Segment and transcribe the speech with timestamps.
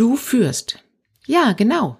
[0.00, 0.82] Du führst.
[1.26, 1.98] Ja, genau.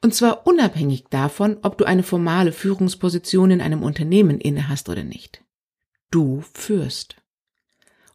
[0.00, 5.42] Und zwar unabhängig davon, ob du eine formale Führungsposition in einem Unternehmen innehast oder nicht.
[6.12, 7.16] Du führst.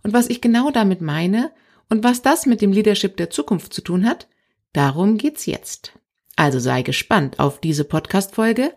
[0.03, 1.51] Und was ich genau damit meine
[1.89, 4.29] und was das mit dem Leadership der Zukunft zu tun hat,
[4.71, 5.99] darum geht's jetzt.
[6.37, 8.73] Also sei gespannt auf diese Podcast-Folge,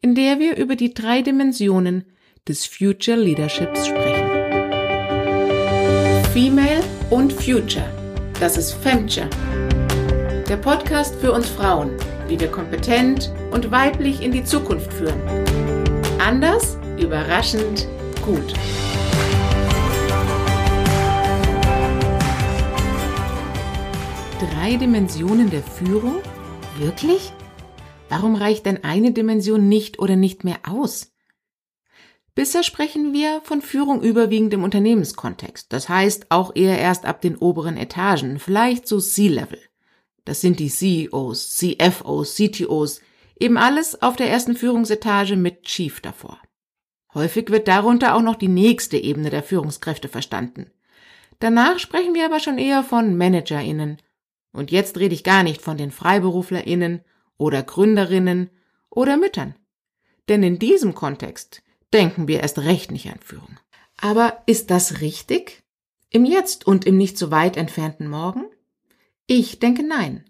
[0.00, 2.06] in der wir über die drei Dimensionen
[2.48, 4.26] des Future Leaderships sprechen.
[6.32, 7.84] Female und Future.
[8.40, 9.28] Das ist Femture.
[10.48, 11.96] Der Podcast für uns Frauen,
[12.28, 15.20] wie wir kompetent und weiblich in die Zukunft führen.
[16.20, 17.88] Anders, überraschend,
[18.24, 18.54] gut.
[24.38, 26.20] Drei Dimensionen der Führung?
[26.78, 27.32] Wirklich?
[28.08, 31.12] Warum reicht denn eine Dimension nicht oder nicht mehr aus?
[32.36, 37.34] Bisher sprechen wir von Führung überwiegend im Unternehmenskontext, das heißt auch eher erst ab den
[37.36, 39.58] oberen Etagen, vielleicht so C-Level.
[40.26, 43.00] Das sind die CEOs, CFOs, CTOs,
[43.38, 46.38] eben alles auf der ersten Führungsetage mit Chief davor.
[47.14, 50.70] Häufig wird darunter auch noch die nächste Ebene der Führungskräfte verstanden.
[51.38, 53.98] Danach sprechen wir aber schon eher von ManagerInnen.
[54.52, 57.02] Und jetzt rede ich gar nicht von den FreiberuflerInnen
[57.38, 58.50] oder Gründerinnen
[58.90, 59.54] oder Müttern.
[60.28, 63.60] Denn in diesem Kontext denken wir erst recht nicht an Führung.
[63.96, 65.62] Aber ist das richtig?
[66.10, 68.44] Im Jetzt und im nicht so weit entfernten Morgen?
[69.26, 70.24] Ich denke nein.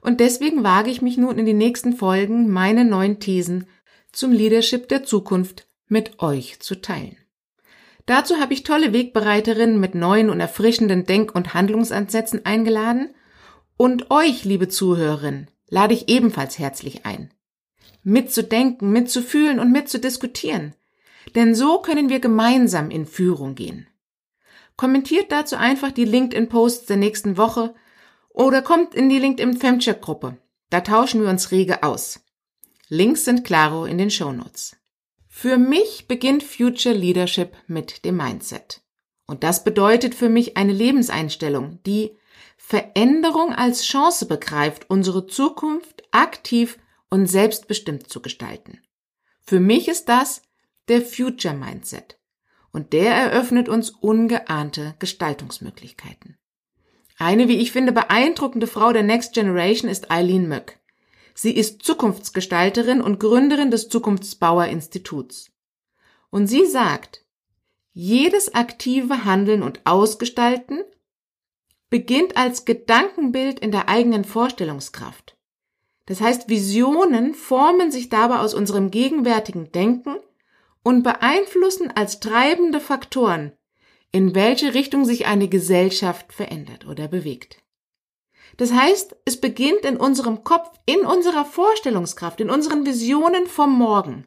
[0.00, 3.66] Und deswegen wage ich mich nun in den nächsten Folgen meine neuen Thesen
[4.12, 7.16] zum Leadership der Zukunft mit euch zu teilen.
[8.06, 13.14] Dazu habe ich tolle Wegbereiterinnen mit neuen und erfrischenden Denk- und Handlungsansätzen eingeladen
[13.76, 17.32] und euch, liebe Zuhörerinnen, lade ich ebenfalls herzlich ein.
[18.02, 20.74] Mitzudenken, mitzufühlen und mitzudiskutieren.
[21.34, 23.88] Denn so können wir gemeinsam in Führung gehen.
[24.76, 27.74] Kommentiert dazu einfach die LinkedIn-Posts der nächsten Woche
[28.36, 30.36] oder kommt in die LinkedIn Femcheck-Gruppe.
[30.70, 32.20] Da tauschen wir uns rege aus.
[32.88, 34.76] Links sind klaro in den Shownotes.
[35.26, 38.82] Für mich beginnt Future Leadership mit dem Mindset.
[39.26, 42.16] Und das bedeutet für mich eine Lebenseinstellung, die
[42.58, 46.78] Veränderung als Chance begreift, unsere Zukunft aktiv
[47.08, 48.82] und selbstbestimmt zu gestalten.
[49.40, 50.42] Für mich ist das
[50.88, 52.18] der Future Mindset.
[52.70, 56.36] Und der eröffnet uns ungeahnte Gestaltungsmöglichkeiten.
[57.18, 60.78] Eine, wie ich finde, beeindruckende Frau der Next Generation ist Eileen Möck.
[61.34, 65.50] Sie ist Zukunftsgestalterin und Gründerin des Zukunftsbauer Instituts.
[66.30, 67.24] Und sie sagt,
[67.92, 70.82] jedes aktive Handeln und Ausgestalten
[71.88, 75.36] beginnt als Gedankenbild in der eigenen Vorstellungskraft.
[76.06, 80.16] Das heißt, Visionen formen sich dabei aus unserem gegenwärtigen Denken
[80.82, 83.52] und beeinflussen als treibende Faktoren,
[84.16, 87.58] in welche Richtung sich eine Gesellschaft verändert oder bewegt.
[88.56, 94.26] Das heißt, es beginnt in unserem Kopf, in unserer Vorstellungskraft, in unseren Visionen vom Morgen.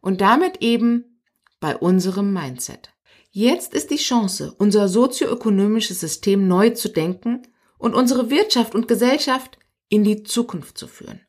[0.00, 1.20] Und damit eben
[1.60, 2.90] bei unserem Mindset.
[3.30, 7.46] Jetzt ist die Chance, unser sozioökonomisches System neu zu denken
[7.78, 9.56] und unsere Wirtschaft und Gesellschaft
[9.88, 11.20] in die Zukunft zu führen.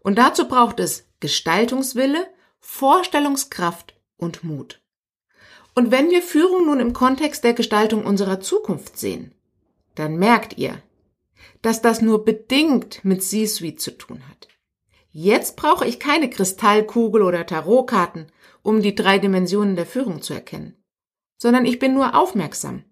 [0.00, 2.26] Und dazu braucht es Gestaltungswille,
[2.60, 4.81] Vorstellungskraft und Mut.
[5.74, 9.32] Und wenn wir Führung nun im Kontext der Gestaltung unserer Zukunft sehen,
[9.94, 10.82] dann merkt ihr,
[11.62, 14.48] dass das nur bedingt mit C-Suite zu tun hat.
[15.10, 18.26] Jetzt brauche ich keine Kristallkugel oder Tarotkarten,
[18.62, 20.76] um die drei Dimensionen der Führung zu erkennen,
[21.36, 22.84] sondern ich bin nur aufmerksam,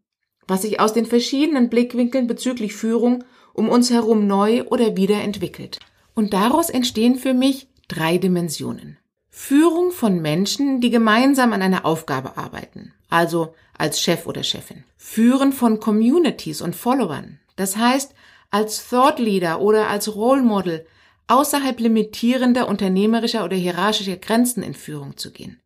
[0.47, 3.25] was sich aus den verschiedenen Blickwinkeln bezüglich Führung
[3.55, 5.79] um uns herum neu oder wieder entwickelt.
[6.15, 8.99] Und daraus entstehen für mich drei Dimensionen.
[9.31, 14.85] Führung von Menschen, die gemeinsam an einer Aufgabe arbeiten, also als Chef oder Chefin.
[14.97, 18.15] Führen von Communities und Followern, das heißt
[18.51, 20.85] als Thought Leader oder als Role Model
[21.29, 25.61] außerhalb limitierender unternehmerischer oder hierarchischer Grenzen in Führung zu gehen.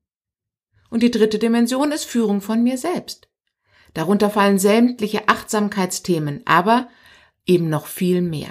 [0.91, 3.29] Und die dritte Dimension ist Führung von mir selbst.
[3.95, 6.89] Darunter fallen sämtliche Achtsamkeitsthemen, aber
[7.47, 8.51] eben noch viel mehr.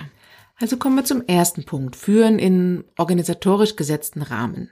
[0.56, 4.72] Also kommen wir zum ersten Punkt, Führen in organisatorisch gesetzten Rahmen.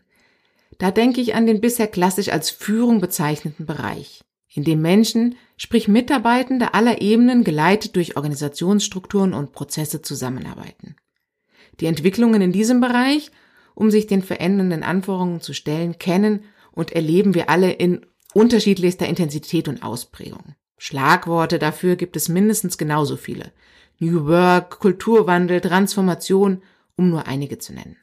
[0.82, 5.88] Da denke ich an den bisher klassisch als Führung bezeichneten Bereich in dem Menschen, sprich
[5.88, 10.96] Mitarbeitende aller Ebenen geleitet durch Organisationsstrukturen und Prozesse zusammenarbeiten.
[11.80, 13.30] Die Entwicklungen in diesem Bereich,
[13.76, 19.68] um sich den verändernden Anforderungen zu stellen, kennen und erleben wir alle in unterschiedlichster Intensität
[19.68, 20.56] und Ausprägung.
[20.80, 23.52] Schlagworte dafür gibt es mindestens genauso viele.
[24.00, 26.64] New Work, Kulturwandel, Transformation,
[26.96, 27.98] um nur einige zu nennen.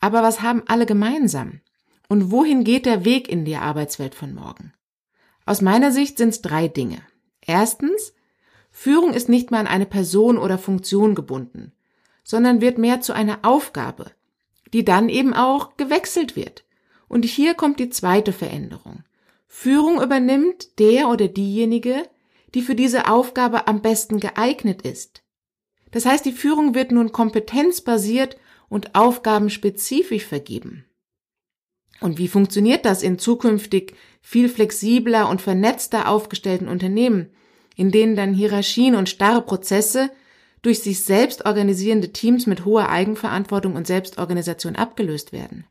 [0.00, 1.60] Aber was haben alle gemeinsam?
[2.10, 4.72] Und wohin geht der Weg in die Arbeitswelt von morgen?
[5.46, 7.02] Aus meiner Sicht sind es drei Dinge.
[7.40, 8.14] Erstens,
[8.72, 11.70] Führung ist nicht mehr an eine Person oder Funktion gebunden,
[12.24, 14.10] sondern wird mehr zu einer Aufgabe,
[14.72, 16.64] die dann eben auch gewechselt wird.
[17.06, 19.04] Und hier kommt die zweite Veränderung.
[19.46, 22.08] Führung übernimmt der oder diejenige,
[22.56, 25.22] die für diese Aufgabe am besten geeignet ist.
[25.92, 28.36] Das heißt, die Führung wird nun kompetenzbasiert
[28.68, 30.86] und aufgabenspezifisch vergeben.
[32.00, 37.30] Und wie funktioniert das in zukünftig viel flexibler und vernetzter aufgestellten Unternehmen,
[37.76, 40.10] in denen dann Hierarchien und starre Prozesse
[40.62, 45.66] durch sich selbst organisierende Teams mit hoher Eigenverantwortung und Selbstorganisation abgelöst werden?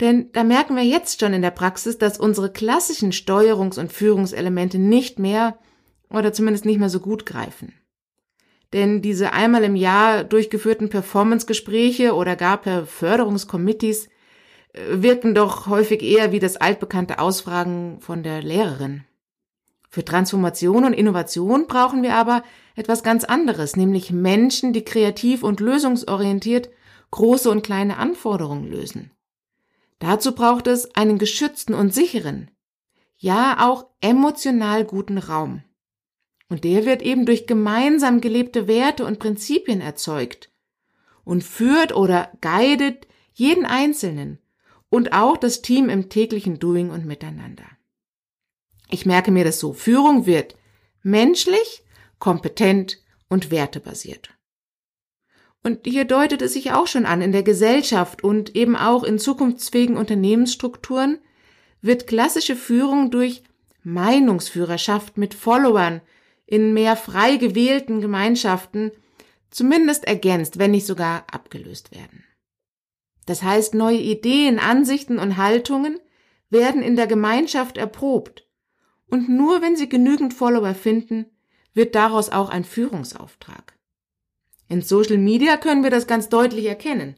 [0.00, 4.78] Denn da merken wir jetzt schon in der Praxis, dass unsere klassischen Steuerungs- und Führungselemente
[4.78, 5.58] nicht mehr
[6.10, 7.72] oder zumindest nicht mehr so gut greifen.
[8.72, 14.10] Denn diese einmal im Jahr durchgeführten Performance-Gespräche oder gar per Förderungskomitees äh,
[14.90, 19.04] wirken doch häufig eher wie das altbekannte Ausfragen von der Lehrerin.
[19.88, 22.42] Für Transformation und Innovation brauchen wir aber
[22.74, 26.70] etwas ganz anderes, nämlich Menschen, die kreativ und lösungsorientiert
[27.10, 29.12] große und kleine Anforderungen lösen.
[29.98, 32.50] Dazu braucht es einen geschützten und sicheren,
[33.16, 35.62] ja auch emotional guten Raum.
[36.48, 40.50] Und der wird eben durch gemeinsam gelebte Werte und Prinzipien erzeugt
[41.24, 44.38] und führt oder guidet jeden Einzelnen
[44.88, 47.66] und auch das Team im täglichen Doing und Miteinander.
[48.88, 49.72] Ich merke mir das so.
[49.72, 50.56] Führung wird
[51.02, 51.84] menschlich,
[52.18, 54.30] kompetent und wertebasiert.
[55.62, 59.18] Und hier deutet es sich auch schon an, in der Gesellschaft und eben auch in
[59.18, 61.18] zukunftsfähigen Unternehmensstrukturen
[61.82, 63.42] wird klassische Führung durch
[63.82, 66.02] Meinungsführerschaft mit Followern
[66.46, 68.92] in mehr frei gewählten Gemeinschaften
[69.50, 72.24] zumindest ergänzt, wenn nicht sogar abgelöst werden.
[73.26, 75.98] Das heißt, neue Ideen, Ansichten und Haltungen
[76.48, 78.46] werden in der Gemeinschaft erprobt.
[79.08, 81.26] Und nur wenn sie genügend Follower finden,
[81.74, 83.74] wird daraus auch ein Führungsauftrag.
[84.68, 87.16] In Social Media können wir das ganz deutlich erkennen.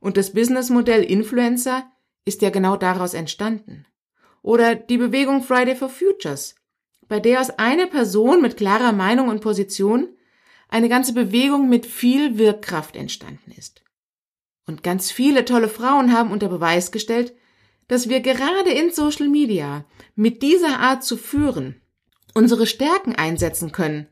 [0.00, 1.84] Und das Businessmodell Influencer
[2.24, 3.86] ist ja genau daraus entstanden.
[4.42, 6.56] Oder die Bewegung Friday for Futures,
[7.06, 10.08] bei der aus einer Person mit klarer Meinung und Position
[10.68, 13.82] eine ganze Bewegung mit viel Wirkkraft entstanden ist.
[14.66, 17.34] Und ganz viele tolle Frauen haben unter Beweis gestellt,
[17.88, 21.82] dass wir gerade in Social Media mit dieser Art zu führen
[22.34, 24.08] unsere Stärken einsetzen können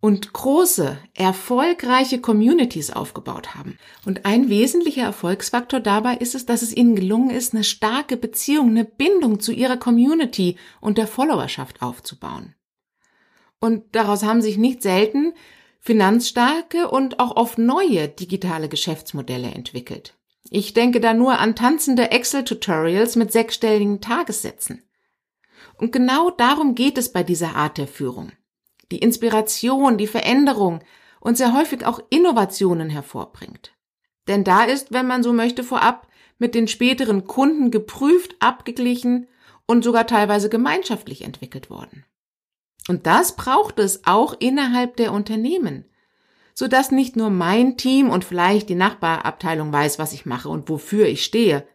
[0.00, 3.78] und große, erfolgreiche Communities aufgebaut haben.
[4.04, 8.68] Und ein wesentlicher Erfolgsfaktor dabei ist es, dass es ihnen gelungen ist, eine starke Beziehung,
[8.68, 12.54] eine Bindung zu ihrer Community und der Followerschaft aufzubauen.
[13.58, 15.32] Und daraus haben sich nicht selten
[15.86, 20.14] finanzstarke und auch oft neue digitale Geschäftsmodelle entwickelt.
[20.50, 24.82] Ich denke da nur an tanzende Excel-Tutorials mit sechsstelligen Tagessätzen.
[25.78, 28.32] Und genau darum geht es bei dieser Art der Führung
[28.92, 30.80] die Inspiration, die Veränderung
[31.20, 33.72] und sehr häufig auch Innovationen hervorbringt.
[34.28, 36.06] Denn da ist, wenn man so möchte, vorab
[36.38, 39.26] mit den späteren Kunden geprüft, abgeglichen
[39.66, 42.04] und sogar teilweise gemeinschaftlich entwickelt worden.
[42.88, 45.84] Und das braucht es auch innerhalb der Unternehmen,
[46.54, 50.68] so dass nicht nur mein Team und vielleicht die Nachbarabteilung weiß, was ich mache und
[50.68, 51.66] wofür ich stehe,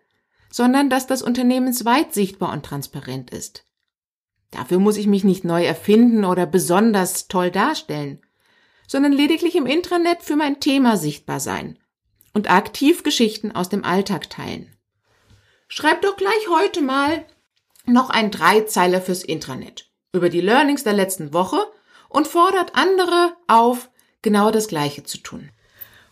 [0.50, 3.66] sondern dass das unternehmensweit sichtbar und transparent ist.
[4.52, 8.22] Dafür muss ich mich nicht neu erfinden oder besonders toll darstellen,
[8.88, 11.78] sondern lediglich im Intranet für mein Thema sichtbar sein
[12.34, 14.76] und aktiv Geschichten aus dem Alltag teilen.
[15.68, 17.26] Schreib doch gleich heute mal
[17.86, 21.60] noch ein Dreizeiler fürs Intranet über die Learnings der letzten Woche
[22.10, 23.90] und fordert andere auf,
[24.22, 25.52] genau das Gleiche zu tun.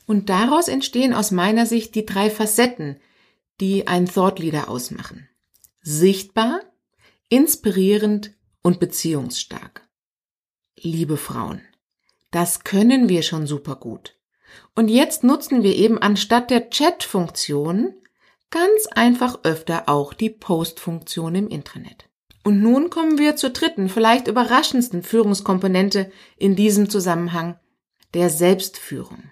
[0.05, 2.99] Und daraus entstehen aus meiner Sicht die drei Facetten,
[3.61, 5.29] die ein Thought Leader ausmachen.
[5.81, 6.61] Sichtbar,
[7.29, 9.87] inspirierend und beziehungsstark.
[10.77, 11.61] Liebe Frauen,
[12.31, 14.15] das können wir schon super gut.
[14.75, 17.93] Und jetzt nutzen wir eben anstatt der Chat-Funktion
[18.49, 22.08] ganz einfach öfter auch die Post-Funktion im Intranet.
[22.43, 27.59] Und nun kommen wir zur dritten, vielleicht überraschendsten Führungskomponente in diesem Zusammenhang,
[28.13, 29.31] der Selbstführung.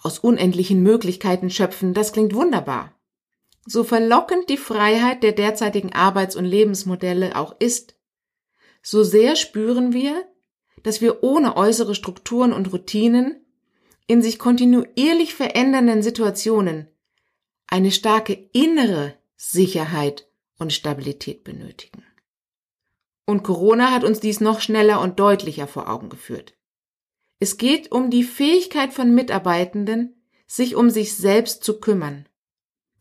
[0.00, 2.94] Aus unendlichen Möglichkeiten schöpfen, das klingt wunderbar.
[3.66, 7.96] So verlockend die Freiheit der derzeitigen Arbeits- und Lebensmodelle auch ist,
[8.82, 10.24] so sehr spüren wir,
[10.82, 13.44] dass wir ohne äußere Strukturen und Routinen
[14.06, 16.88] in sich kontinuierlich verändernden Situationen
[17.66, 20.27] eine starke innere Sicherheit
[20.58, 22.04] und Stabilität benötigen.
[23.26, 26.54] Und Corona hat uns dies noch schneller und deutlicher vor Augen geführt.
[27.40, 32.28] Es geht um die Fähigkeit von Mitarbeitenden, sich um sich selbst zu kümmern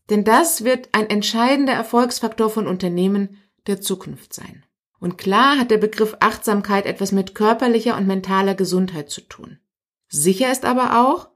[0.10, 3.38] denn das wird ein entscheidender Erfolgsfaktor von Unternehmen
[3.68, 4.66] der Zukunft sein.
[5.00, 9.60] Und klar hat der Begriff Achtsamkeit etwas mit körperlicher und mentaler Gesundheit zu tun.
[10.08, 11.30] Sicher ist aber auch,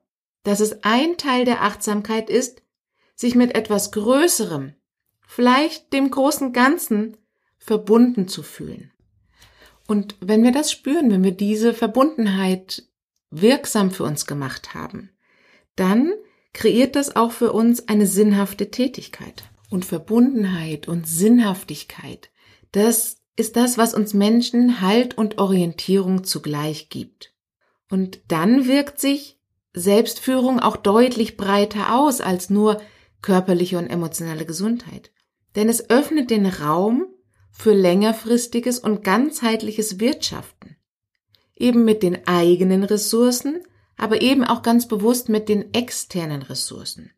[0.44, 2.63] dass es ein Teil der Achtsamkeit ist,
[3.16, 4.74] sich mit etwas Größerem,
[5.33, 7.15] vielleicht dem großen Ganzen,
[7.57, 8.91] verbunden zu fühlen.
[9.88, 12.83] Und wenn wir das spüren, wenn wir diese Verbundenheit
[13.29, 15.09] wirksam für uns gemacht haben,
[15.77, 16.11] dann
[16.51, 19.45] kreiert das auch für uns eine sinnhafte Tätigkeit.
[19.69, 22.29] Und Verbundenheit und Sinnhaftigkeit,
[22.73, 27.33] das ist das, was uns Menschen Halt und Orientierung zugleich gibt.
[27.89, 29.39] Und dann wirkt sich
[29.71, 32.81] Selbstführung auch deutlich breiter aus als nur
[33.21, 35.11] körperliche und emotionale Gesundheit.
[35.55, 37.08] Denn es öffnet den Raum
[37.51, 40.77] für längerfristiges und ganzheitliches Wirtschaften.
[41.55, 43.60] Eben mit den eigenen Ressourcen,
[43.98, 47.12] aber eben auch ganz bewusst mit den externen Ressourcen.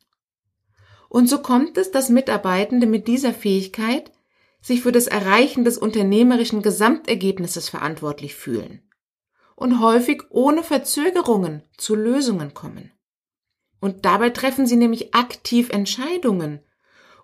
[1.07, 4.11] Und so kommt es, dass Mitarbeitende mit dieser Fähigkeit
[4.61, 8.81] sich für das Erreichen des unternehmerischen Gesamtergebnisses verantwortlich fühlen
[9.55, 12.91] und häufig ohne Verzögerungen zu Lösungen kommen.
[13.79, 16.61] Und dabei treffen sie nämlich aktiv Entscheidungen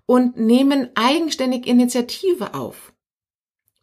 [0.10, 2.94] und nehmen eigenständig Initiative auf.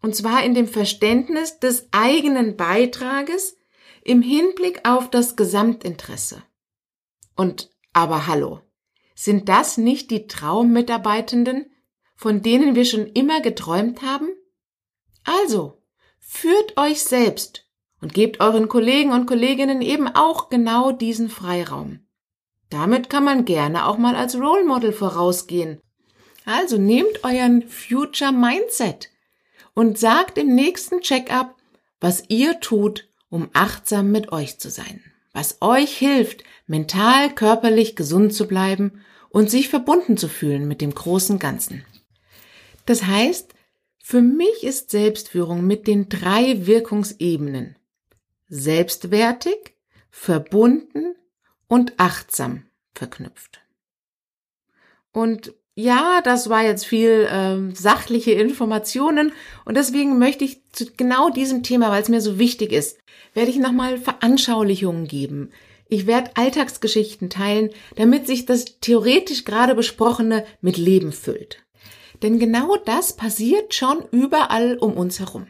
[0.03, 3.57] Und zwar in dem Verständnis des eigenen Beitrages
[4.03, 6.43] im Hinblick auf das Gesamtinteresse.
[7.37, 8.61] Und aber hallo,
[9.15, 11.71] sind das nicht die Traummitarbeitenden,
[12.17, 14.29] von denen wir schon immer geträumt haben?
[15.23, 15.81] Also,
[16.19, 17.69] führt euch selbst
[18.01, 22.01] und gebt euren Kollegen und Kolleginnen eben auch genau diesen Freiraum.
[22.69, 25.81] Damit kann man gerne auch mal als Role Model vorausgehen.
[26.47, 29.11] Also nehmt euren Future Mindset
[29.75, 31.57] und sagt im nächsten Check-up,
[32.01, 38.33] was ihr tut, um achtsam mit euch zu sein, was euch hilft, mental, körperlich gesund
[38.33, 41.85] zu bleiben und sich verbunden zu fühlen mit dem großen Ganzen.
[42.87, 43.53] Das heißt,
[43.99, 47.75] für mich ist Selbstführung mit den drei Wirkungsebenen
[48.49, 49.75] selbstwertig,
[50.11, 51.17] verbunden
[51.67, 53.61] und achtsam verknüpft.
[55.11, 59.33] Und ja, das war jetzt viel ähm, sachliche Informationen
[59.67, 62.99] und deswegen möchte ich zu genau diesem Thema, weil es mir so wichtig ist,
[63.35, 65.51] werde ich nochmal Veranschaulichungen geben.
[65.89, 71.63] Ich werde Alltagsgeschichten teilen, damit sich das theoretisch gerade besprochene mit Leben füllt.
[72.23, 75.47] Denn genau das passiert schon überall um uns herum.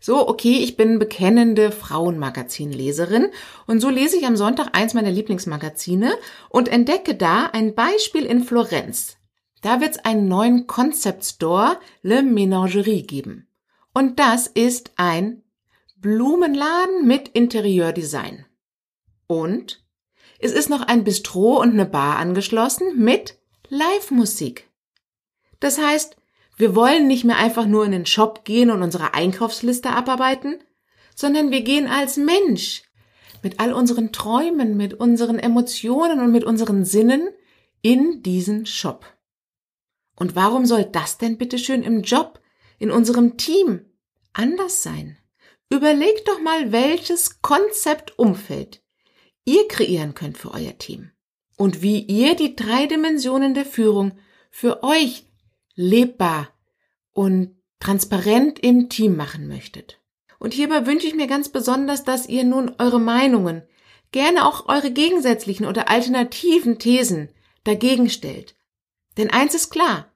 [0.00, 3.28] So, okay, ich bin bekennende Frauenmagazinleserin
[3.68, 6.18] und so lese ich am Sonntag eins meiner Lieblingsmagazine
[6.50, 9.16] und entdecke da ein Beispiel in Florenz.
[9.64, 13.48] Da wird es einen neuen Concept Store Le Ménagerie geben.
[13.94, 15.42] Und das ist ein
[15.96, 18.44] Blumenladen mit Interieurdesign.
[19.26, 19.82] Und
[20.38, 23.38] es ist noch ein Bistro und eine Bar angeschlossen mit
[23.70, 24.68] Live-Musik.
[25.60, 26.14] Das heißt,
[26.58, 30.58] wir wollen nicht mehr einfach nur in den Shop gehen und unsere Einkaufsliste abarbeiten,
[31.14, 32.82] sondern wir gehen als Mensch
[33.42, 37.30] mit all unseren Träumen, mit unseren Emotionen und mit unseren Sinnen
[37.80, 39.13] in diesen Shop.
[40.16, 42.40] Und warum soll das denn bitteschön im Job,
[42.78, 43.84] in unserem Team
[44.32, 45.18] anders sein?
[45.70, 48.82] Überlegt doch mal, welches Konzeptumfeld
[49.44, 51.10] ihr kreieren könnt für euer Team
[51.56, 54.12] und wie ihr die drei Dimensionen der Führung
[54.50, 55.26] für euch
[55.74, 56.50] lebbar
[57.12, 60.00] und transparent im Team machen möchtet.
[60.38, 63.62] Und hierbei wünsche ich mir ganz besonders, dass ihr nun eure Meinungen,
[64.12, 67.30] gerne auch eure gegensätzlichen oder alternativen Thesen
[67.64, 68.54] dagegen stellt.
[69.16, 70.12] Denn eins ist klar,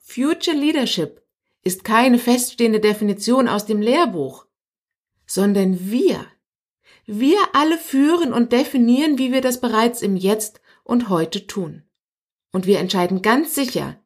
[0.00, 1.22] Future Leadership
[1.62, 4.46] ist keine feststehende Definition aus dem Lehrbuch,
[5.26, 6.26] sondern wir.
[7.06, 11.84] Wir alle führen und definieren, wie wir das bereits im Jetzt und heute tun.
[12.52, 14.00] Und wir entscheiden ganz sicher,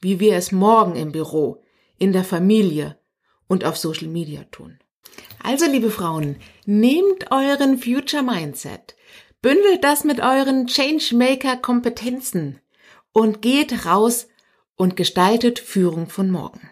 [0.00, 1.62] wie wir es morgen im Büro,
[1.98, 2.98] in der Familie
[3.46, 4.78] und auf Social Media tun.
[5.42, 8.96] Also, liebe Frauen, nehmt euren Future Mindset,
[9.40, 12.60] bündelt das mit euren Changemaker Kompetenzen
[13.16, 14.28] und geht raus
[14.74, 16.70] und gestaltet Führung von morgen.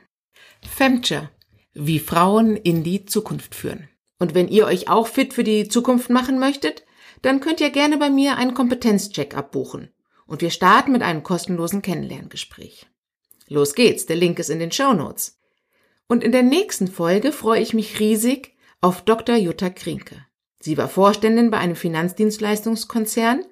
[0.61, 1.31] Femture,
[1.73, 3.89] wie Frauen in die Zukunft führen.
[4.19, 6.85] Und wenn ihr euch auch fit für die Zukunft machen möchtet,
[7.23, 9.89] dann könnt ihr gerne bei mir einen Kompetenzcheck abbuchen.
[10.27, 12.89] Und wir starten mit einem kostenlosen Kennenlerngespräch.
[13.49, 15.39] Los geht's, der Link ist in den Show Notes.
[16.09, 19.37] Und in der nächsten Folge freue ich mich riesig auf Dr.
[19.37, 20.27] Jutta Krinke.
[20.61, 23.47] Sie war Vorständin bei einem Finanzdienstleistungskonzern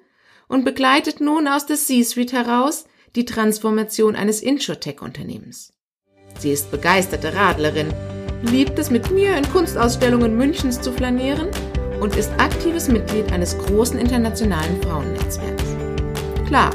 [0.53, 5.73] und begleitet nun aus der C-Suite heraus die Transformation eines Insurtech-Unternehmens.
[6.37, 7.91] Sie ist begeisterte Radlerin,
[8.43, 11.47] liebt es mit mir in Kunstausstellungen Münchens zu flanieren
[11.99, 15.63] und ist aktives Mitglied eines großen internationalen Frauennetzwerks.
[16.45, 16.71] Klar,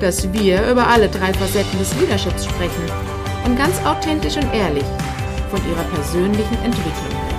[0.00, 2.84] dass wir über alle drei Facetten des Leaderships sprechen
[3.44, 4.86] und ganz authentisch und ehrlich
[5.50, 7.29] von ihrer persönlichen Entwicklung